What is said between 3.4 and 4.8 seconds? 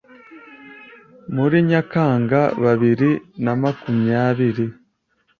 namakumyabiri